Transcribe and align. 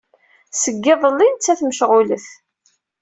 Seg 0.53 0.83
iḍelli 0.93 1.27
nettat 1.29 1.61
mecɣulet. 1.63 2.25